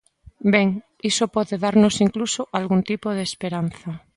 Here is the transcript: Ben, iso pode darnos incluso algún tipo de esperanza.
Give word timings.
Ben, 0.53 0.67
iso 1.09 1.25
pode 1.35 1.55
darnos 1.63 1.95
incluso 2.05 2.41
algún 2.59 2.81
tipo 2.89 3.07
de 3.17 3.23
esperanza. 3.29 3.89